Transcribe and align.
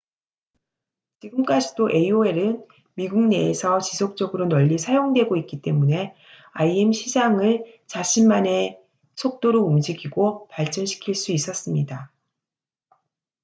지금까지도 1.19 1.89
aol은 1.91 2.65
미국 2.95 3.19
내에서 3.27 3.77
지속적으로 3.77 4.45
널리 4.47 4.79
사용되고 4.79 5.37
있기 5.37 5.61
때문에 5.61 6.15
im 6.75 6.91
시장을 6.91 7.81
자신만의 7.85 8.79
속도로 9.15 9.63
움직이고 9.63 10.47
발전시킬 10.47 11.13
수 11.13 11.31
있었습니다 11.33 12.11